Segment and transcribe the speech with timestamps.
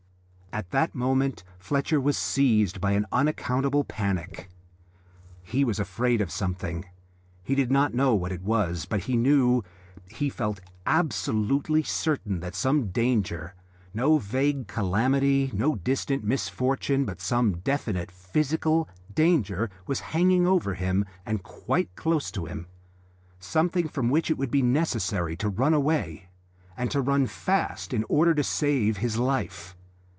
[0.53, 4.49] At that moment Fletcher was seized by an unaccountable panic.
[5.43, 6.83] He was afraid of something;
[7.41, 9.63] he did not know what it was, but he knew,
[10.09, 13.55] he felt absolutely certain, that some danger,
[13.93, 21.05] no vague calamity, no distant misfortune, but some definite physical danger was hanging over him
[21.25, 22.67] and quite close to him
[23.39, 26.27] something from which it would be necessary to run away,
[26.75, 29.77] and to run fast in order to save his life.